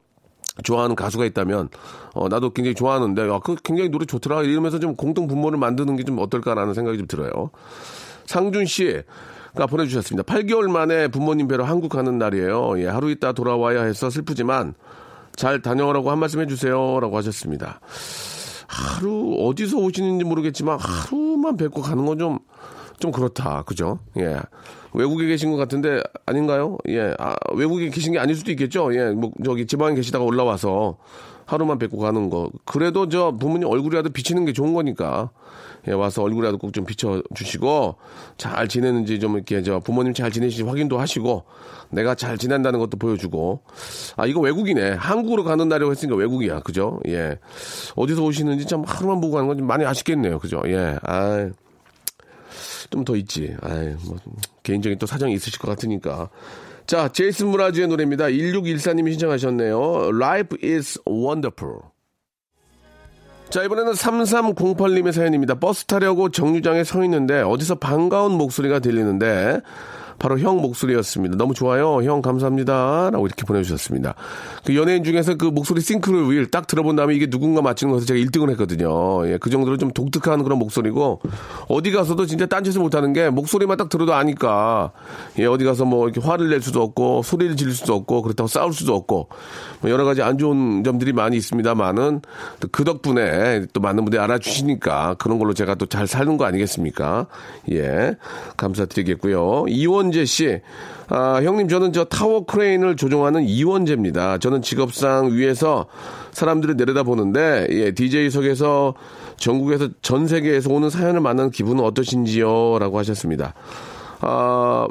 좋아하는 0.64 0.96
가수가 0.96 1.26
있다면 1.26 1.70
어 2.14 2.30
나도 2.30 2.52
굉장히 2.52 2.76
좋아하는데 2.76 3.22
아, 3.30 3.40
그 3.40 3.56
굉장히 3.64 3.90
노래 3.90 4.06
좋더라 4.06 4.44
이러면서 4.44 4.80
좀 4.80 4.96
공동 4.96 5.28
분모를 5.28 5.58
만드는 5.60 5.98
게 5.98 6.04
좀 6.06 6.20
어떨까라는 6.20 6.74
생각이 6.74 6.98
좀 6.98 7.08
들어요. 7.08 7.50
상준 8.26 8.66
씨가 8.66 9.66
보내주셨습니다. 9.70 10.24
8개월 10.32 10.70
만에 10.70 11.08
부모님 11.08 11.48
뵈러 11.48 11.64
한국 11.66 11.90
가는 11.90 12.18
날이에요. 12.18 12.80
예, 12.80 12.88
하루 12.88 13.10
있다 13.12 13.34
돌아와야 13.34 13.84
해서 13.84 14.10
슬프지만 14.10 14.76
잘 15.36 15.62
다녀오라고 15.62 16.12
한 16.12 16.20
말씀 16.20 16.40
해주세요라고 16.42 17.18
하셨습니다. 17.18 17.80
하루 18.68 19.36
어디서 19.40 19.78
오시는지 19.78 20.26
모르겠지만 20.26 20.80
하루만 20.80 21.58
뵙고 21.58 21.82
가는 21.82 22.06
건 22.06 22.18
좀 22.20 22.40
좀 23.00 23.12
그렇다, 23.12 23.64
그죠? 23.64 24.00
예. 24.18 24.38
외국에 24.94 25.26
계신 25.28 25.52
것 25.52 25.58
같은데 25.58 26.02
아닌가요? 26.26 26.78
예, 26.88 27.14
아, 27.20 27.36
외국에 27.54 27.90
계신 27.90 28.14
게 28.14 28.20
아닐 28.20 28.36
수도 28.36 28.52
있겠죠. 28.52 28.96
예, 28.96 29.10
뭐 29.12 29.32
저기 29.44 29.66
지방에 29.66 29.96
계시다가 29.96 30.24
올라와서 30.24 30.98
하루만 31.46 31.78
뵙고 31.78 31.98
가는 31.98 32.30
거. 32.30 32.50
그래도 32.66 33.08
저 33.10 33.32
부모님 33.38 33.68
얼굴이라도 33.68 34.10
비치는 34.12 34.46
게 34.46 34.54
좋은 34.54 34.74
거니까. 34.74 35.32
예, 35.88 35.92
와서 35.92 36.24
얼굴이라도 36.24 36.58
꼭 36.58 36.72
좀 36.72 36.84
비춰주시고, 36.86 37.96
잘 38.38 38.68
지내는지 38.68 39.20
좀 39.20 39.36
이렇게 39.36 39.62
저 39.62 39.80
부모님 39.80 40.16
잘 40.16 40.32
지내시는지 40.32 40.68
확인도 40.68 40.98
하시고, 40.98 41.44
내가 41.92 42.16
잘 42.16 42.40
지낸다는 42.40 42.80
것도 42.80 42.98
보여주고. 42.98 43.62
아, 44.16 44.26
이거 44.26 44.40
외국이네. 44.40 44.94
한국으로 44.94 45.44
가는 45.44 45.68
날이라고 45.70 45.92
했으니까 45.92 46.16
외국이야. 46.18 46.62
그죠? 46.62 47.00
예. 47.08 47.38
어디서 47.96 48.24
오시는지 48.24 48.66
참 48.66 48.84
하루만 48.84 49.22
보고 49.22 49.34
가는 49.34 49.48
건 49.48 49.58
좀 49.60 49.68
많이 49.68 49.86
아쉽겠네요. 49.86 50.40
그죠? 50.40 50.64
예. 50.66 50.98
아 51.04 51.50
좀 52.90 53.06
더 53.06 53.16
있지. 53.16 53.56
아이, 53.62 53.96
뭐, 54.06 54.18
개인적인 54.64 54.98
또 55.00 55.06
사정이 55.06 55.34
있으실 55.34 55.60
것 55.60 55.68
같으니까. 55.70 56.30
자, 56.88 57.10
제이슨 57.10 57.48
무라즈의 57.48 57.88
노래입니다. 57.88 58.26
1614님이 58.26 59.12
신청하셨네요. 59.12 60.10
Life 60.14 60.58
is 60.64 61.00
wonderful. 61.08 61.80
자, 63.50 63.64
이번에는 63.64 63.94
3308님의 63.94 65.12
사연입니다. 65.12 65.56
버스 65.56 65.86
타려고 65.86 66.30
정류장에 66.30 66.84
서 66.84 67.04
있는데 67.04 67.42
어디서 67.42 67.76
반가운 67.76 68.34
목소리가 68.34 68.80
들리는데 68.80 69.62
바로 70.20 70.40
형 70.40 70.58
목소리였습니다. 70.62 71.38
너무 71.38 71.54
좋아요. 71.54 72.04
형 72.04 72.22
감사합니다. 72.22 73.10
라고 73.12 73.26
이렇게 73.26 73.44
보내주셨습니다. 73.44 74.14
그 74.64 74.76
연예인 74.76 75.04
중에서 75.04 75.36
그 75.36 75.46
목소리 75.46 75.82
싱크로 75.82 76.28
윌딱 76.28 76.68
들어본 76.68 76.96
다음에 76.96 77.16
이게 77.16 77.30
누군가 77.30 77.62
맞추는 77.62 77.94
것에서 77.94 78.08
제가 78.08 78.20
1등을 78.20 78.52
했거든요. 78.52 79.28
예, 79.28 79.38
그 79.38 79.50
정도로 79.50 79.78
좀 79.78 79.92
독특한 79.92 80.44
그런 80.44 80.60
목소리고 80.60 81.22
어디 81.68 81.92
가서도 81.92 82.26
진짜 82.26 82.46
딴짓을 82.46 82.82
못하는 82.82 83.14
게 83.14 83.30
목소리만 83.30 83.78
딱 83.78 83.90
들어도 83.90 84.14
아니까 84.14 84.92
예, 85.40 85.46
어디 85.46 85.66
가서 85.66 85.86
뭐 85.86 86.08
이렇게 86.08 86.22
화를 86.26 86.50
낼 86.50 86.62
수도 86.62 86.82
없고 86.84 87.24
소리를 87.24 87.56
지를 87.56 87.74
수도 87.74 87.96
없고 87.96 88.22
그렇다고 88.22 88.48
싸울 88.48 88.74
수도 88.74 88.94
없고 88.96 89.30
뭐 89.82 89.92
여러 89.92 90.06
가지 90.06 90.22
안 90.22 90.38
좋은 90.38 90.84
점들이 90.84 91.14
많이 91.14 91.36
있습니다만은 91.38 92.22
그 92.72 92.84
덕분에 92.84 93.66
또 93.74 93.82
많은 93.82 94.04
분들이 94.04 94.22
알아주시니까 94.22 95.16
그런 95.16 95.40
걸로 95.40 95.54
제가 95.54 95.74
또 95.76 95.86
잘 95.96 96.08
사는 96.08 96.36
거 96.36 96.44
아니겠습니까? 96.44 97.28
예, 97.72 98.16
감사드리겠고요. 98.58 99.66
이원 99.70 100.05
이원재 100.06 100.26
씨. 100.26 100.62
아, 101.08 101.42
형님, 101.44 101.68
저는 101.68 101.94
저 101.94 102.04
타워 102.06 102.46
크레인을 102.46 102.96
조종하는 102.96 103.44
이원재입니다. 103.44 104.40
저는 104.40 104.62
직업상 104.62 105.34
위에서 105.34 105.86
사람들을 106.32 106.76
내려다 106.78 107.04
보는데, 107.04 107.68
예, 107.70 107.92
DJ석에서 107.92 108.96
전국에서 109.38 109.90
전 110.02 110.28
세계에서 110.28 110.72
오는 110.72 110.90
사연을 110.90 111.22
만난 111.22 111.52
기분은 111.52 111.84
어떠신지요? 111.84 112.80
라고 112.80 112.98
하셨습니다. 113.00 113.54
아, 114.22 114.88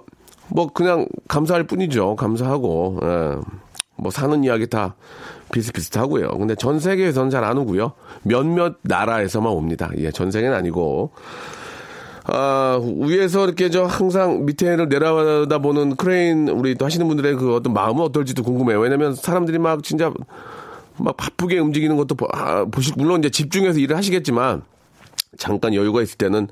뭐, 0.48 0.66
그냥 0.72 1.06
감사할 1.28 1.64
뿐이죠. 1.64 2.16
감사하고, 2.16 3.00
예. 3.02 3.36
뭐 3.96 4.10
사는 4.10 4.42
이야기 4.42 4.66
다 4.66 4.96
비슷비슷하고요. 5.52 6.30
근데 6.30 6.56
전 6.56 6.80
세계에서는 6.80 7.30
잘 7.30 7.44
안 7.44 7.58
오고요. 7.58 7.92
몇몇 8.22 8.76
나라에서만 8.82 9.52
옵니다. 9.52 9.90
예, 9.98 10.10
전 10.10 10.30
세계는 10.30 10.54
아니고. 10.56 11.12
아, 12.26 12.80
위에서 12.82 13.44
이렇게 13.44 13.68
저 13.68 13.84
항상 13.84 14.46
밑에를 14.46 14.88
내려다 14.88 15.58
보는 15.58 15.96
크레인 15.96 16.48
우리 16.48 16.74
또 16.74 16.86
하시는 16.86 17.06
분들의 17.06 17.36
그 17.36 17.54
어떤 17.54 17.74
마음은 17.74 18.02
어떨지도 18.02 18.42
궁금해요. 18.42 18.80
왜냐면 18.80 19.14
사람들이 19.14 19.58
막 19.58 19.82
진짜 19.82 20.10
막 20.96 21.16
바쁘게 21.16 21.58
움직이는 21.58 21.96
것도 21.96 22.14
보, 22.14 22.26
아, 22.32 22.64
보실 22.64 22.94
물론 22.96 23.20
이제 23.20 23.28
집중해서 23.30 23.78
일을 23.78 23.96
하시겠지만 23.96 24.62
잠깐 25.36 25.74
여유가 25.74 26.00
있을 26.02 26.16
때는 26.16 26.48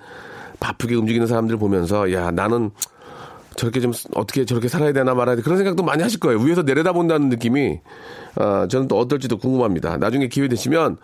바쁘게 0.61 0.95
움직이는 0.95 1.27
사람들 1.27 1.57
보면서 1.57 2.13
야 2.13 2.31
나는 2.31 2.71
저렇게 3.57 3.81
좀 3.81 3.93
어떻게 4.15 4.45
저렇게 4.45 4.69
살아야 4.69 4.93
되나 4.93 5.15
말아야 5.15 5.37
돼 5.37 5.43
그런 5.43 5.57
생각도 5.57 5.83
많이 5.83 6.03
하실 6.03 6.21
거예요. 6.21 6.39
위에서 6.41 6.63
내려다 6.63 6.93
본다는 6.93 7.31
느낌이 7.31 7.81
아, 8.35 8.67
저는 8.69 8.89
또 8.89 8.99
어떨지도 8.99 9.39
궁금합니다. 9.39 9.97
나중에 9.97 10.29
기회 10.29 10.49
되시면 10.49 10.99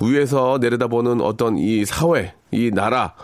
위에서 0.00 0.58
내려다보는 0.60 1.20
어떤 1.20 1.58
이 1.58 1.84
사회, 1.84 2.34
이 2.52 2.70
나라 2.72 3.14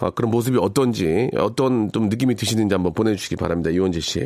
아, 0.00 0.10
그런 0.10 0.30
모습이 0.30 0.58
어떤지 0.58 1.30
어떤 1.36 1.90
좀 1.92 2.08
느낌이 2.08 2.34
드시는지 2.34 2.74
한번 2.74 2.92
보내주시기 2.94 3.36
바랍니다. 3.36 3.70
이원재 3.70 4.00
씨. 4.00 4.20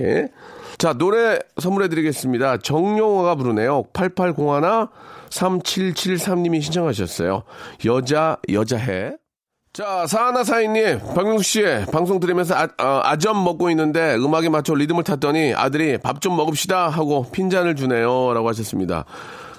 자 0.79 0.93
노래 0.93 1.39
선물해드리겠습니다. 1.61 2.59
정용화가 2.59 3.35
부르네요. 3.37 3.85
8801 3.93 4.89
3773님이 5.31 6.63
신청하셨어요. 6.63 7.43
여자 7.87 8.37
여자해. 8.51 9.13
자, 9.73 10.07
사하나 10.07 10.45
사인님, 10.45 11.01
박명수 11.17 11.43
씨, 11.43 11.65
방송 11.91 12.21
들으면서 12.21 12.55
아, 12.55 12.69
어, 12.81 13.01
아점 13.03 13.43
먹고 13.43 13.71
있는데 13.71 14.15
음악에 14.15 14.49
맞춰 14.49 14.73
리듬을 14.73 15.03
탔더니 15.03 15.53
아들이 15.53 15.99
밥 15.99 16.21
좀 16.21 16.37
먹읍시다 16.37 16.91
하고 16.91 17.27
핀잔을 17.33 17.75
주네요. 17.75 18.33
라고 18.35 18.49
하셨습니다. 18.49 19.05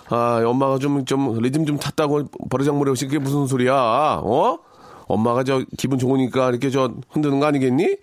아, 0.09 0.41
엄마가 0.45 0.77
좀, 0.77 1.03
좀 1.03 1.37
리듬 1.41 1.65
좀 1.65 1.77
탔다고 1.77 2.23
버르장머리 2.49 2.89
없이 2.91 3.07
그게 3.07 3.19
무슨 3.19 3.45
소리야? 3.45 3.73
어? 4.23 4.57
엄마가 5.07 5.43
저 5.43 5.63
기분 5.77 5.99
좋으니까 5.99 6.49
이렇게 6.49 6.69
저 6.69 6.93
흔드는 7.11 7.39
거 7.39 7.45
아니겠니? 7.45 7.97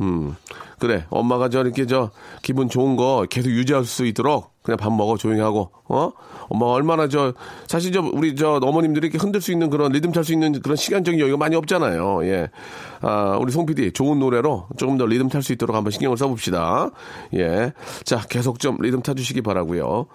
음, 0.00 0.34
그래. 0.78 1.06
엄마가 1.10 1.48
저 1.48 1.60
이렇게 1.62 1.86
저 1.86 2.10
기분 2.42 2.68
좋은 2.68 2.96
거 2.96 3.26
계속 3.28 3.50
유지할 3.50 3.84
수 3.84 4.04
있도록 4.06 4.52
그냥 4.66 4.78
밥 4.78 4.92
먹어 4.92 5.16
조용히 5.16 5.40
하고 5.40 5.70
어? 5.84 6.10
엄마 6.48 6.66
얼마나 6.66 7.06
저 7.06 7.32
사실 7.68 7.92
저 7.92 8.00
우리 8.00 8.34
저 8.34 8.58
어머님들이 8.60 9.06
이렇게 9.06 9.16
흔들 9.16 9.40
수 9.40 9.52
있는 9.52 9.70
그런 9.70 9.92
리듬 9.92 10.10
탈 10.10 10.24
수 10.24 10.32
있는 10.32 10.60
그런 10.60 10.76
시간적인 10.76 11.20
여유가 11.20 11.38
많이 11.38 11.54
없잖아요. 11.54 12.26
예아 12.26 13.38
우리 13.38 13.52
송 13.52 13.64
PD 13.64 13.92
좋은 13.92 14.18
노래로 14.18 14.66
조금 14.76 14.98
더 14.98 15.06
리듬 15.06 15.28
탈 15.28 15.42
수 15.42 15.52
있도록 15.52 15.76
한번 15.76 15.92
신경을 15.92 16.16
써봅시다. 16.16 16.90
예자 17.32 18.26
계속 18.28 18.58
좀 18.58 18.76
리듬 18.80 19.02
타주시기 19.02 19.42
바라고요. 19.42 20.06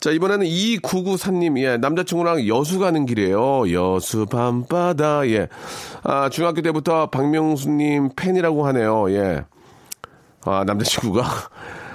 자 0.00 0.10
이번에는 0.10 0.44
2994님. 0.44 1.56
예 1.60 1.76
남자친구랑 1.76 2.48
여수 2.48 2.80
가는 2.80 3.06
길이에요. 3.06 3.72
여수 3.72 4.26
밤바다. 4.26 5.22
예아 5.28 6.28
중학교 6.32 6.62
때부터 6.62 7.10
박명수님 7.10 8.10
팬이라고 8.16 8.66
하네요. 8.66 9.10
예 9.12 9.44
아 10.46 10.64
남자친구가 10.64 11.24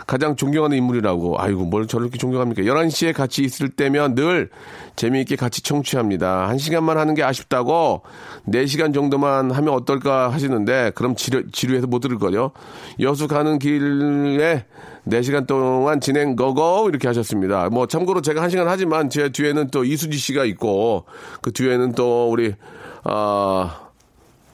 가장 0.09 0.35
존경하는 0.35 0.75
인물이라고. 0.75 1.39
아이고, 1.39 1.65
뭘 1.65 1.85
저렇게 1.85 2.17
존경합니까? 2.17 2.63
11시에 2.63 3.13
같이 3.13 3.43
있을 3.43 3.69
때면 3.69 4.15
늘 4.15 4.49
재미있게 4.95 5.35
같이 5.35 5.61
청취합니다. 5.61 6.49
1시간만 6.51 6.95
하는 6.95 7.13
게 7.13 7.21
아쉽다고 7.21 8.01
4시간 8.47 8.91
정도만 8.91 9.51
하면 9.51 9.71
어떨까 9.75 10.29
하시는데, 10.29 10.93
그럼 10.95 11.15
지루, 11.15 11.51
지루해서 11.51 11.85
못 11.85 11.99
들을 11.99 12.17
거죠. 12.17 12.53
여수 12.99 13.27
가는 13.27 13.59
길에 13.59 14.65
4시간 15.07 15.45
동안 15.45 16.01
진행 16.01 16.35
go 16.35 16.62
go 16.62 16.89
이렇게 16.89 17.07
하셨습니다. 17.07 17.69
뭐 17.69 17.85
참고로 17.85 18.21
제가 18.21 18.41
1시간 18.41 18.65
하지만 18.65 19.11
제 19.11 19.29
뒤에는 19.29 19.69
또 19.69 19.83
이수지 19.83 20.17
씨가 20.17 20.43
있고 20.45 21.05
그 21.43 21.51
뒤에는 21.51 21.91
또 21.91 22.31
우리 22.31 22.55
아 23.03 23.88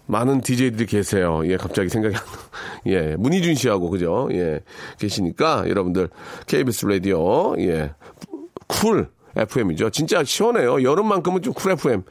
많은 0.07 0.41
DJ들이 0.41 0.85
계세요. 0.85 1.41
예, 1.45 1.57
갑자기 1.57 1.89
생각이 1.89 2.15
안 2.15 2.21
나. 2.23 2.29
예, 2.87 3.15
문희준 3.17 3.55
씨하고, 3.55 3.89
그죠? 3.89 4.27
예, 4.31 4.61
계시니까, 4.99 5.65
여러분들, 5.67 6.09
KBS 6.47 6.85
라디오, 6.85 7.55
예, 7.59 7.93
쿨 8.67 9.09
FM이죠. 9.37 9.89
진짜 9.89 10.23
시원해요. 10.23 10.81
여름만큼은 10.81 11.41
좀 11.41 11.53
쿨 11.53 11.73
FM. 11.73 12.03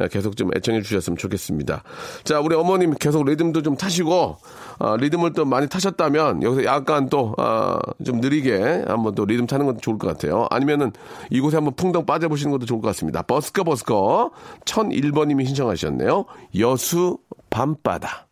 예, 0.00 0.08
계속 0.08 0.36
좀 0.36 0.50
애청해 0.56 0.82
주셨으면 0.82 1.16
좋겠습니다. 1.16 1.84
자, 2.24 2.40
우리 2.40 2.56
어머님 2.56 2.94
계속 2.94 3.24
리듬도 3.24 3.62
좀 3.62 3.76
타시고, 3.76 4.38
아, 4.78 4.96
리듬을 4.98 5.32
또 5.34 5.44
많이 5.44 5.68
타셨다면, 5.68 6.42
여기서 6.42 6.64
약간 6.64 7.08
또, 7.08 7.34
아, 7.38 7.78
좀 8.04 8.20
느리게 8.20 8.84
한번 8.88 9.14
또 9.14 9.24
리듬 9.24 9.46
타는 9.46 9.66
것도 9.66 9.78
좋을 9.78 9.98
것 9.98 10.08
같아요. 10.08 10.46
아니면은 10.50 10.90
이곳에 11.30 11.56
한번 11.58 11.74
풍덩 11.74 12.04
빠져보시는 12.06 12.50
것도 12.50 12.66
좋을 12.66 12.80
것 12.80 12.88
같습니다. 12.88 13.22
버스커 13.22 13.62
버스커 13.64 14.30
1001번님이 14.64 15.46
신청하셨네요. 15.46 16.24
여수 16.58 17.18
밤바다. 17.52 18.31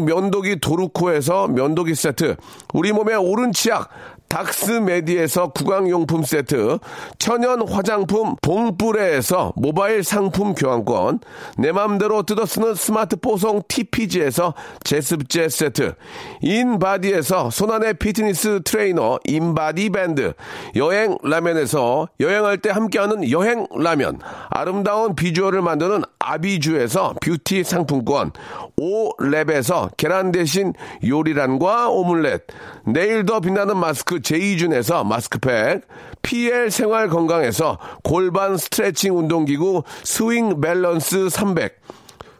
면도기 0.00 0.60
도루코에서 0.60 1.48
면도기 1.48 1.94
세트, 1.94 2.36
우리 2.72 2.92
몸의 2.92 3.16
오른 3.16 3.52
치약 3.52 3.88
닥스메디에서 4.28 5.52
구강용품 5.52 6.24
세트, 6.24 6.78
천연 7.18 7.68
화장품 7.68 8.34
봉뿌레에서 8.42 9.52
모바일 9.54 10.02
상품 10.02 10.54
교환권, 10.54 11.20
내 11.56 11.70
맘대로 11.70 12.24
뜯어쓰는 12.24 12.74
스마트 12.74 13.14
뽀송 13.16 13.62
TPG에서 13.68 14.54
제습제 14.82 15.48
세트, 15.48 15.94
인바디에서 16.42 17.50
손안의 17.50 17.94
피트니스 17.94 18.62
트레이너 18.64 19.20
인바디 19.24 19.90
밴드, 19.90 20.32
여행 20.74 21.16
라면에서 21.22 22.08
여행할 22.18 22.58
때 22.58 22.70
함께하는 22.70 23.30
여행 23.30 23.68
라면, 23.76 24.18
아름다운 24.50 25.14
비주얼을 25.14 25.62
만드는 25.62 26.02
아비주에서 26.24 27.14
뷰티 27.20 27.64
상품권, 27.64 28.32
오랩에서 28.80 29.90
계란 29.96 30.32
대신 30.32 30.72
요리란과 31.06 31.90
오믈렛, 31.90 32.42
내일 32.86 33.26
더 33.26 33.40
빛나는 33.40 33.76
마스크 33.76 34.20
제이준에서 34.20 35.04
마스크팩, 35.04 35.82
PL 36.22 36.70
생활 36.70 37.08
건강에서 37.08 37.78
골반 38.02 38.56
스트레칭 38.56 39.16
운동기구 39.18 39.82
스윙 40.02 40.60
밸런스 40.60 41.28
300, 41.28 41.80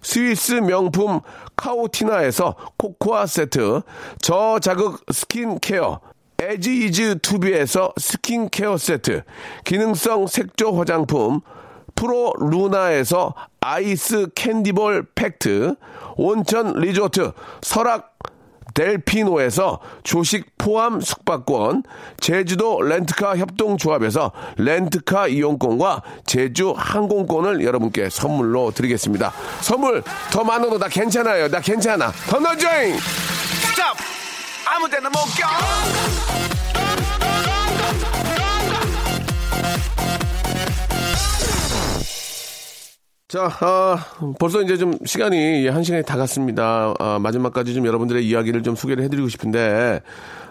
스위스 0.02 0.52
명품 0.54 1.20
카오티나에서 1.56 2.56
코코아 2.76 3.26
세트, 3.26 3.82
저자극 4.20 5.04
스킨케어, 5.12 6.00
에지이즈 6.38 7.20
투비에서 7.22 7.92
스킨케어 7.98 8.76
세트, 8.76 9.22
기능성 9.64 10.26
색조 10.26 10.76
화장품, 10.76 11.40
프로 11.94 12.32
루나에서 12.38 13.34
아이스 13.60 14.28
캔디볼 14.34 15.06
팩트, 15.14 15.76
온천 16.16 16.74
리조트 16.74 17.32
설악 17.62 18.14
델피노에서 18.74 19.78
조식 20.02 20.58
포함 20.58 21.00
숙박권, 21.00 21.84
제주도 22.18 22.82
렌트카 22.82 23.36
협동조합에서 23.36 24.32
렌트카 24.56 25.28
이용권과 25.28 26.02
제주 26.26 26.74
항공권을 26.76 27.64
여러분께 27.64 28.10
선물로 28.10 28.72
드리겠습니다. 28.72 29.32
선물 29.60 30.02
더 30.32 30.42
많아도 30.42 30.78
나 30.78 30.88
괜찮아요. 30.88 31.48
나 31.48 31.60
괜찮아. 31.60 32.10
더 32.28 32.40
넣어줘잉! 32.40 32.96
Stop! 32.98 33.96
아무 34.66 34.88
데나 34.90 35.08
못 35.08 35.18
껴! 35.38 36.63
자, 43.34 43.50
아, 43.62 43.98
벌써 44.38 44.62
이제 44.62 44.76
좀 44.76 44.96
시간이 45.04 45.66
한 45.66 45.82
시간이 45.82 46.04
다 46.04 46.16
갔습니다. 46.16 46.94
아, 47.00 47.18
마지막까지 47.18 47.74
좀 47.74 47.84
여러분들의 47.84 48.24
이야기를 48.24 48.62
좀 48.62 48.76
소개를 48.76 49.02
해드리고 49.02 49.28
싶은데, 49.28 50.02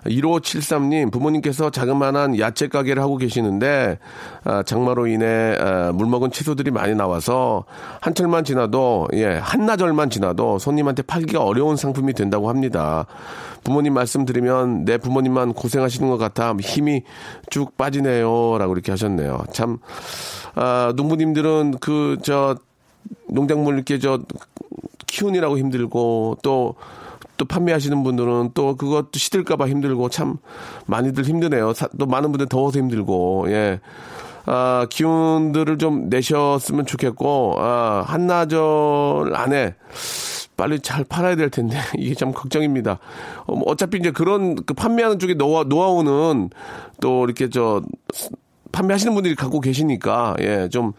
1573님, 0.03 1.09
부모님께서 1.09 1.69
자그마한 1.69 2.37
야채 2.39 2.67
가게를 2.67 3.01
하고 3.01 3.15
계시는데, 3.15 3.99
아, 4.43 4.63
장마로 4.63 5.07
인해 5.07 5.55
아, 5.57 5.93
물먹은 5.93 6.31
채소들이 6.31 6.71
많이 6.71 6.93
나와서 6.93 7.63
한철만 8.01 8.43
지나도, 8.43 9.07
예, 9.13 9.27
한나절만 9.27 10.09
지나도 10.09 10.59
손님한테 10.59 11.03
팔기가 11.03 11.41
어려운 11.41 11.77
상품이 11.77 12.11
된다고 12.11 12.49
합니다. 12.49 13.05
부모님 13.63 13.93
말씀드리면 13.93 14.83
내 14.83 14.97
부모님만 14.97 15.53
고생하시는 15.53 16.09
것 16.09 16.17
같아 16.17 16.53
힘이 16.59 17.03
쭉 17.49 17.77
빠지네요. 17.77 18.57
라고 18.57 18.73
이렇게 18.73 18.91
하셨네요. 18.91 19.45
참, 19.53 19.77
아, 20.55 20.91
농부님들은 20.97 21.75
그, 21.79 22.17
저, 22.23 22.57
농작물 23.27 23.75
이렇게 23.75 23.99
저 23.99 24.19
키우느라고 25.07 25.57
힘들고 25.57 26.37
또또 26.41 27.45
판매하시는 27.47 28.03
분들은 28.03 28.51
또 28.53 28.75
그것도 28.75 29.11
시들까봐 29.13 29.67
힘들고 29.67 30.09
참 30.09 30.37
많이들 30.85 31.23
힘드네요. 31.25 31.73
사, 31.73 31.87
또 31.97 32.05
많은 32.05 32.31
분들 32.31 32.47
더워서 32.47 32.79
힘들고 32.79 33.45
예. 33.49 33.79
아, 34.45 34.85
기운들을 34.89 35.77
좀 35.77 36.09
내셨으면 36.09 36.85
좋겠고 36.85 37.55
아, 37.59 38.03
한나절 38.05 39.33
안에 39.35 39.75
빨리 40.57 40.79
잘 40.79 41.03
팔아야 41.03 41.35
될 41.35 41.49
텐데 41.49 41.77
이게 41.97 42.13
참 42.13 42.31
걱정입니다. 42.31 42.99
어, 43.45 43.55
뭐 43.55 43.63
어차피 43.69 43.97
이제 43.97 44.11
그런 44.11 44.55
그 44.55 44.73
판매하는 44.73 45.19
쪽에 45.19 45.33
노하, 45.35 45.63
노하우는 45.63 46.49
또 46.99 47.23
이렇게 47.25 47.49
저 47.49 47.81
판매하시는 48.71 49.13
분들이 49.13 49.35
갖고 49.35 49.59
계시니까 49.59 50.35
예, 50.39 50.67
좀 50.69 50.93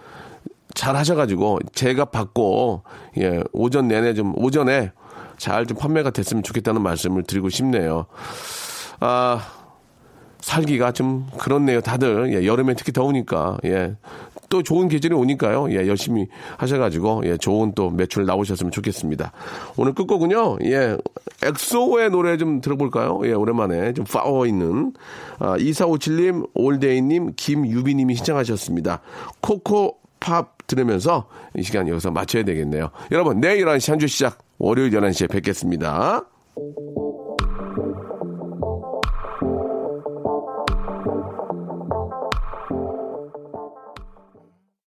잘 0.75 0.97
하셔가지고 0.97 1.61
제가 1.73 2.07
받고 2.07 2.83
예 3.19 3.43
오전 3.53 3.89
내내 3.89 4.15
좀 4.15 4.33
오전에 4.37 4.93
잘 5.37 5.67
좀 5.67 5.77
판매가 5.77 6.11
됐으면 6.11 6.43
좋겠다는 6.43 6.83
말씀을 6.83 7.23
드리고 7.25 7.49
싶네요. 7.49 8.07
아 9.01 9.41
살기가 10.41 10.93
좀 10.93 11.27
그렇네요. 11.39 11.81
다들 11.81 12.33
예, 12.35 12.47
여름에 12.47 12.75
특히 12.75 12.93
더우니까 12.93 13.59
예. 13.65 13.97
또 14.51 14.63
좋은 14.63 14.89
계절이 14.89 15.15
오니까요. 15.15 15.71
예, 15.73 15.89
열심히 15.89 16.29
하셔가지고 16.59 17.23
예, 17.25 17.37
좋은 17.39 17.73
또 17.75 17.91
매출 17.91 18.27
나오셨으면 18.27 18.71
좋겠습니다. 18.71 19.33
오늘 19.77 19.95
끝곡은요. 19.95 20.59
예, 20.65 20.97
엑소의 21.43 22.11
노래 22.11 22.37
좀 22.37 22.61
들어볼까요? 22.61 23.21
예, 23.25 23.33
오랜만에 23.33 23.95
좀 23.95 24.05
파워 24.05 24.47
있는 24.47 24.93
아, 25.39 25.57
2457님, 25.57 26.51
올데이님, 26.55 27.33
김유비님이 27.37 28.15
신청하셨습니다. 28.17 29.01
코코 29.41 29.97
팝 30.21 30.54
들으면서 30.67 31.29
이 31.55 31.63
시간 31.63 31.89
여기서 31.89 32.11
마쳐야 32.11 32.43
되겠네요. 32.45 32.91
여러분, 33.13 33.41
내일 33.41 33.65
11시 33.67 33.91
한 33.91 33.99
주 33.99 34.07
시작 34.07 34.39
월요일 34.59 34.91
11시에 34.91 35.31
뵙겠습니다. 35.31 36.25